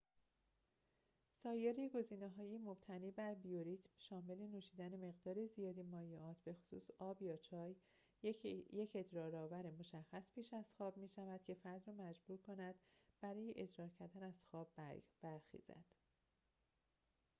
سایر 1.43 1.89
گزینه‌های 1.89 2.57
مبتنی 2.57 3.11
بر 3.11 3.33
بیوریتم 3.33 3.89
شامل 3.97 4.47
نوشیدن 4.47 4.95
مقدار 5.07 5.45
زیادی 5.45 5.83
مایعات 5.83 6.43
بخصوص 6.45 6.91
آب 6.99 7.21
یا 7.21 7.37
چای، 7.37 7.75
یک 8.71 8.91
ادرارآور 8.95 9.69
مشخص 9.79 10.31
پیش 10.35 10.53
از 10.53 10.71
خواب 10.77 10.97
می‌شود 10.97 11.43
که 11.43 11.53
فرد 11.53 11.83
را 11.87 11.93
مجبور 11.93 12.27
می‌کند 12.37 12.75
برای 13.21 13.53
ادرار 13.55 13.89
کردن 13.89 14.23
از 14.23 14.41
خواب 14.41 14.69
برخیزد 15.21 15.85